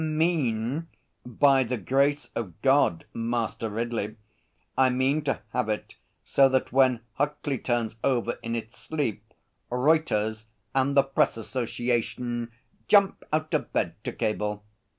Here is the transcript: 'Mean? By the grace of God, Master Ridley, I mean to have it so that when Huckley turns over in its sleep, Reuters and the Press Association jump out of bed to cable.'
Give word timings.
'Mean? 0.03 0.87
By 1.27 1.63
the 1.63 1.77
grace 1.77 2.31
of 2.33 2.59
God, 2.63 3.05
Master 3.13 3.69
Ridley, 3.69 4.15
I 4.75 4.89
mean 4.89 5.21
to 5.25 5.41
have 5.53 5.69
it 5.69 5.93
so 6.23 6.49
that 6.49 6.71
when 6.71 7.01
Huckley 7.19 7.59
turns 7.63 7.95
over 8.03 8.39
in 8.41 8.55
its 8.55 8.79
sleep, 8.79 9.23
Reuters 9.69 10.47
and 10.73 10.97
the 10.97 11.03
Press 11.03 11.37
Association 11.37 12.51
jump 12.87 13.23
out 13.31 13.53
of 13.53 13.71
bed 13.73 13.93
to 14.03 14.11
cable.' 14.11 14.63